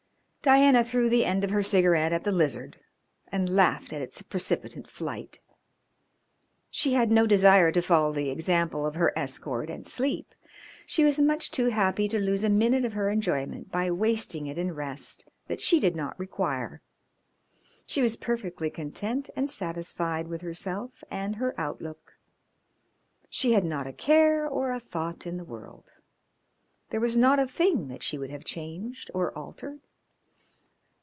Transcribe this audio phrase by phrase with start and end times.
[0.43, 2.79] Diana threw the end of her cigarette at the lizard
[3.27, 5.39] and laughed at its precipitant flight.
[6.71, 10.33] She had no desire to follow the example of her escort and sleep.
[10.87, 14.57] She was much too happy to lose a minute of her enjoyment by wasting it
[14.57, 16.81] in rest that she did not require.
[17.85, 22.17] She was perfectly content and satisfied with herself and her outlook.
[23.29, 25.91] She had not a care or a thought in the world.
[26.89, 29.81] There was not a thing that she would have changed or altered.